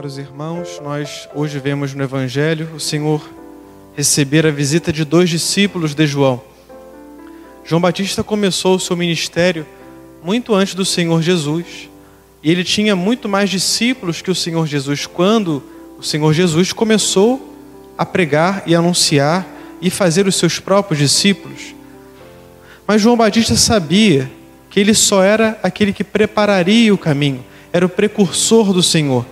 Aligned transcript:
Caros 0.00 0.16
irmãos, 0.16 0.80
nós 0.82 1.28
hoje 1.34 1.58
vemos 1.58 1.92
no 1.92 2.02
Evangelho 2.02 2.70
o 2.74 2.80
Senhor 2.80 3.22
receber 3.94 4.46
a 4.46 4.50
visita 4.50 4.90
de 4.90 5.04
dois 5.04 5.28
discípulos 5.28 5.94
de 5.94 6.06
João. 6.06 6.40
João 7.66 7.82
Batista 7.82 8.24
começou 8.24 8.76
o 8.76 8.80
seu 8.80 8.96
ministério 8.96 9.66
muito 10.22 10.54
antes 10.54 10.74
do 10.74 10.86
Senhor 10.86 11.20
Jesus, 11.20 11.90
e 12.42 12.50
ele 12.50 12.64
tinha 12.64 12.96
muito 12.96 13.28
mais 13.28 13.50
discípulos 13.50 14.22
que 14.22 14.30
o 14.30 14.34
Senhor 14.34 14.66
Jesus 14.66 15.04
quando 15.04 15.62
o 15.98 16.02
Senhor 16.02 16.32
Jesus 16.32 16.72
começou 16.72 17.54
a 17.98 18.06
pregar 18.06 18.62
e 18.64 18.74
anunciar 18.74 19.46
e 19.82 19.90
fazer 19.90 20.26
os 20.26 20.36
seus 20.36 20.58
próprios 20.58 20.98
discípulos. 20.98 21.74
Mas 22.86 23.02
João 23.02 23.18
Batista 23.18 23.54
sabia 23.54 24.32
que 24.70 24.80
ele 24.80 24.94
só 24.94 25.22
era 25.22 25.60
aquele 25.62 25.92
que 25.92 26.02
prepararia 26.02 26.94
o 26.94 26.96
caminho, 26.96 27.44
era 27.70 27.84
o 27.84 27.90
precursor 27.90 28.72
do 28.72 28.82
Senhor. 28.82 29.26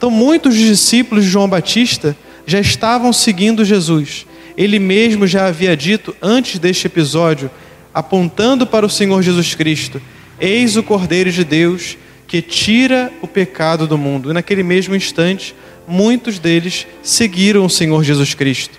Então, 0.00 0.10
muitos 0.10 0.56
discípulos 0.56 1.26
de 1.26 1.30
João 1.30 1.46
Batista 1.46 2.16
já 2.46 2.58
estavam 2.58 3.12
seguindo 3.12 3.66
Jesus. 3.66 4.24
Ele 4.56 4.78
mesmo 4.78 5.26
já 5.26 5.46
havia 5.46 5.76
dito 5.76 6.16
antes 6.22 6.58
deste 6.58 6.86
episódio, 6.86 7.50
apontando 7.92 8.66
para 8.66 8.86
o 8.86 8.88
Senhor 8.88 9.20
Jesus 9.20 9.54
Cristo: 9.54 10.00
Eis 10.40 10.74
o 10.74 10.82
Cordeiro 10.82 11.30
de 11.30 11.44
Deus 11.44 11.98
que 12.26 12.40
tira 12.40 13.12
o 13.20 13.26
pecado 13.26 13.86
do 13.86 13.98
mundo. 13.98 14.30
E 14.30 14.32
naquele 14.32 14.62
mesmo 14.62 14.96
instante, 14.96 15.54
muitos 15.86 16.38
deles 16.38 16.86
seguiram 17.02 17.66
o 17.66 17.68
Senhor 17.68 18.02
Jesus 18.02 18.32
Cristo. 18.32 18.78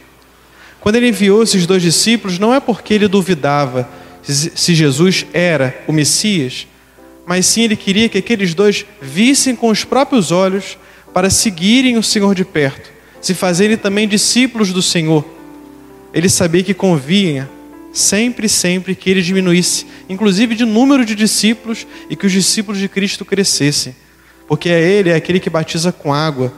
Quando 0.80 0.96
ele 0.96 1.10
enviou 1.10 1.44
esses 1.44 1.68
dois 1.68 1.84
discípulos, 1.84 2.40
não 2.40 2.52
é 2.52 2.60
porque 2.60 2.96
ele 2.96 3.08
duvidava 3.08 3.88
se 4.24 4.74
Jesus 4.74 5.24
era 5.32 5.84
o 5.88 5.94
Messias, 5.94 6.66
mas 7.28 7.46
sim 7.46 7.62
ele 7.62 7.76
queria 7.76 8.10
que 8.10 8.18
aqueles 8.18 8.56
dois 8.56 8.88
vissem 9.00 9.56
com 9.56 9.70
os 9.70 9.84
próprios 9.84 10.32
olhos 10.32 10.80
para 11.14 11.30
seguirem 11.30 11.98
o 11.98 12.04
Senhor 12.04 12.34
de 12.34 12.46
perto, 12.46 12.92
se 13.22 13.34
fazerem 13.34 13.78
também 13.78 14.08
discípulos 14.08 14.72
do 14.72 14.82
Senhor. 14.82 15.26
Ele 16.14 16.30
sabia 16.30 16.64
que 16.64 16.74
convinha 16.74 17.50
sempre, 17.94 18.48
sempre 18.48 18.96
que 18.96 19.10
ele 19.10 19.22
diminuísse, 19.22 19.86
inclusive 20.10 20.56
de 20.56 20.66
número 20.66 21.06
de 21.06 21.16
discípulos, 21.16 21.86
e 22.10 22.16
que 22.16 22.26
os 22.26 22.32
discípulos 22.32 22.80
de 22.80 22.88
Cristo 22.88 23.26
crescessem. 23.26 23.96
Porque 24.48 24.70
é 24.70 24.82
Ele 24.82 25.10
é 25.10 25.16
aquele 25.16 25.40
que 25.40 25.50
batiza 25.50 25.92
com 25.92 26.14
água, 26.14 26.54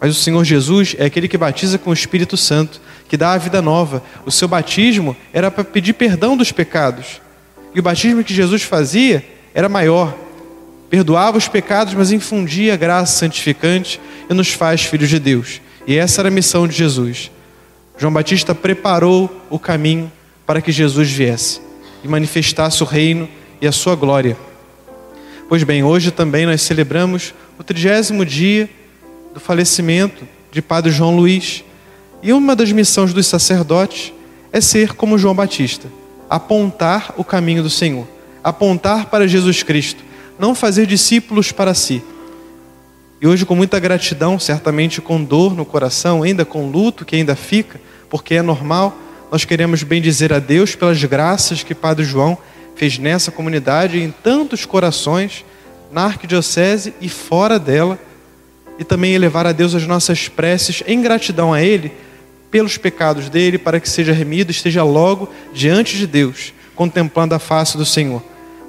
mas 0.00 0.16
o 0.16 0.20
Senhor 0.20 0.44
Jesus 0.44 0.94
é 0.98 1.06
aquele 1.06 1.28
que 1.28 1.38
batiza 1.38 1.78
com 1.78 1.90
o 1.90 1.94
Espírito 1.94 2.36
Santo, 2.36 2.80
que 3.08 3.16
dá 3.16 3.32
a 3.32 3.38
vida 3.38 3.60
nova. 3.62 4.02
O 4.24 4.30
seu 4.30 4.46
batismo 4.46 5.16
era 5.32 5.50
para 5.50 5.64
pedir 5.64 5.94
perdão 5.94 6.36
dos 6.36 6.52
pecados. 6.52 7.20
E 7.74 7.80
o 7.80 7.82
batismo 7.82 8.22
que 8.22 8.34
Jesus 8.34 8.62
fazia 8.62 9.24
era 9.54 9.68
maior, 9.68 10.16
perdoava 10.90 11.38
os 11.38 11.48
pecados, 11.48 11.94
mas 11.94 12.12
infundia 12.12 12.74
a 12.74 12.76
graça 12.76 13.18
santificante 13.18 14.00
e 14.28 14.34
nos 14.34 14.50
faz 14.52 14.82
filhos 14.82 15.08
de 15.08 15.18
Deus. 15.18 15.60
E 15.86 15.96
essa 15.96 16.20
era 16.20 16.28
a 16.28 16.32
missão 16.32 16.66
de 16.66 16.76
Jesus. 16.76 17.30
João 17.96 18.12
Batista 18.12 18.54
preparou 18.54 19.30
o 19.50 19.58
caminho 19.58 20.10
para 20.46 20.60
que 20.60 20.72
Jesus 20.72 21.10
viesse 21.10 21.60
e 22.02 22.08
manifestasse 22.08 22.82
o 22.82 22.86
reino 22.86 23.28
e 23.60 23.66
a 23.66 23.72
sua 23.72 23.94
glória. 23.94 24.36
Pois 25.48 25.62
bem, 25.62 25.82
hoje 25.82 26.10
também 26.10 26.46
nós 26.46 26.62
celebramos 26.62 27.34
o 27.58 27.64
trigésimo 27.64 28.24
dia 28.24 28.68
do 29.32 29.40
falecimento 29.40 30.26
de 30.52 30.62
Padre 30.62 30.90
João 30.90 31.16
Luiz. 31.16 31.64
E 32.22 32.32
uma 32.32 32.54
das 32.54 32.70
missões 32.70 33.12
dos 33.12 33.26
sacerdotes 33.26 34.12
é 34.52 34.60
ser 34.60 34.94
como 34.94 35.18
João 35.18 35.34
Batista, 35.34 35.88
apontar 36.28 37.14
o 37.16 37.24
caminho 37.24 37.62
do 37.62 37.70
Senhor, 37.70 38.06
apontar 38.42 39.06
para 39.06 39.28
Jesus 39.28 39.62
Cristo, 39.62 40.02
não 40.38 40.54
fazer 40.54 40.86
discípulos 40.86 41.50
para 41.50 41.74
si. 41.74 42.02
E 43.20 43.26
hoje, 43.26 43.44
com 43.44 43.56
muita 43.56 43.80
gratidão, 43.80 44.38
certamente 44.38 45.00
com 45.00 45.22
dor 45.22 45.54
no 45.54 45.64
coração, 45.64 46.22
ainda 46.22 46.44
com 46.44 46.70
luto 46.70 47.04
que 47.04 47.16
ainda 47.16 47.34
fica, 47.34 47.80
porque 48.08 48.34
é 48.34 48.42
normal, 48.42 48.96
nós 49.30 49.44
queremos 49.44 49.82
bendizer 49.82 50.32
a 50.32 50.38
Deus 50.38 50.76
pelas 50.76 51.02
graças 51.02 51.62
que 51.62 51.74
Padre 51.74 52.04
João 52.04 52.38
fez 52.76 52.96
nessa 52.96 53.32
comunidade 53.32 53.98
em 54.00 54.10
tantos 54.10 54.64
corações, 54.64 55.44
na 55.90 56.04
arquidiocese 56.04 56.94
e 57.00 57.08
fora 57.08 57.58
dela, 57.58 57.98
e 58.78 58.84
também 58.84 59.12
elevar 59.12 59.46
a 59.46 59.52
Deus 59.52 59.74
as 59.74 59.84
nossas 59.84 60.28
preces 60.28 60.84
em 60.86 61.02
gratidão 61.02 61.52
a 61.52 61.60
Ele 61.60 61.90
pelos 62.52 62.78
pecados 62.78 63.28
dele, 63.28 63.58
para 63.58 63.80
que 63.80 63.90
seja 63.90 64.12
remido, 64.12 64.52
esteja 64.52 64.84
logo 64.84 65.28
diante 65.52 65.96
de 65.96 66.06
Deus, 66.06 66.54
contemplando 66.76 67.34
a 67.34 67.38
face 67.40 67.76
do 67.76 67.84
Senhor 67.84 68.22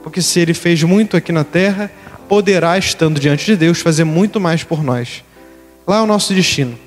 porque 0.04 0.22
se 0.22 0.40
ele 0.40 0.54
fez 0.54 0.82
muito 0.84 1.18
aqui 1.18 1.32
na 1.32 1.44
terra, 1.44 1.92
poderá, 2.28 2.78
estando 2.78 3.20
diante 3.20 3.46
de 3.46 3.56
Deus, 3.56 3.80
fazer 3.80 4.04
muito 4.04 4.40
mais 4.40 4.64
por 4.64 4.84
nós. 4.84 5.24
Lá 5.86 5.98
é 5.98 6.02
o 6.02 6.06
nosso 6.06 6.34
destino. 6.34 6.78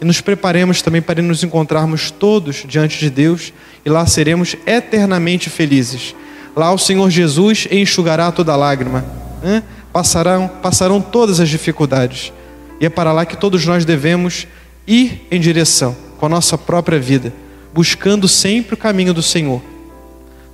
E 0.00 0.04
nos 0.04 0.20
preparemos 0.20 0.80
também 0.80 1.02
para 1.02 1.20
nos 1.20 1.42
encontrarmos 1.42 2.10
todos 2.10 2.64
diante 2.68 2.98
de 2.98 3.10
Deus 3.10 3.52
e 3.84 3.90
lá 3.90 4.06
seremos 4.06 4.54
eternamente 4.66 5.50
felizes. 5.50 6.14
Lá 6.54 6.72
o 6.72 6.78
Senhor 6.78 7.10
Jesus 7.10 7.66
enxugará 7.70 8.30
toda 8.30 8.54
lágrima, 8.54 9.04
né? 9.42 9.62
passarão, 9.92 10.48
passarão 10.62 11.00
todas 11.00 11.40
as 11.40 11.48
dificuldades. 11.48 12.32
E 12.80 12.86
é 12.86 12.88
para 12.88 13.12
lá 13.12 13.26
que 13.26 13.36
todos 13.36 13.64
nós 13.66 13.84
devemos 13.84 14.46
ir 14.86 15.26
em 15.30 15.40
direção, 15.40 15.96
com 16.18 16.26
a 16.26 16.28
nossa 16.28 16.56
própria 16.56 17.00
vida, 17.00 17.32
buscando 17.74 18.28
sempre 18.28 18.74
o 18.74 18.78
caminho 18.78 19.12
do 19.12 19.22
Senhor 19.22 19.60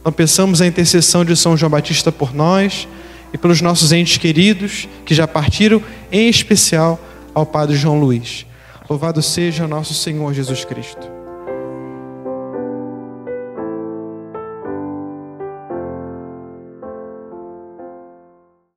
não 0.05 0.13
pensamos 0.13 0.61
a 0.61 0.67
intercessão 0.67 1.25
de 1.25 1.35
São 1.35 1.57
João 1.57 1.71
Batista 1.71 2.13
por 2.13 2.35
nós 2.35 2.87
e 3.33 3.39
pelos 3.39 3.61
nossos 3.61 3.91
entes 3.91 4.19
queridos 4.19 4.87
que 5.05 5.15
já 5.15 5.27
partiram, 5.27 5.83
em 6.13 6.29
especial 6.29 7.01
ao 7.35 7.47
Padre 7.47 7.75
João 7.77 7.99
Luiz. 7.99 8.47
Louvado 8.89 9.23
seja 9.23 9.67
nosso 9.67 9.95
Senhor 9.95 10.35
Jesus 10.35 10.65
Cristo. 10.65 11.14